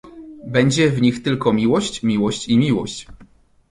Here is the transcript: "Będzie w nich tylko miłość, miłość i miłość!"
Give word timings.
"Będzie 0.47 0.89
w 0.91 1.01
nich 1.01 1.23
tylko 1.23 1.53
miłość, 1.53 2.03
miłość 2.03 2.47
i 2.49 2.57
miłość!" 2.57 3.07